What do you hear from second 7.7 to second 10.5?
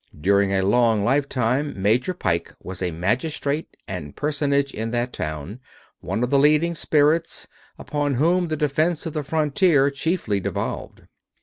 upon whom the defense of the frontier chiefly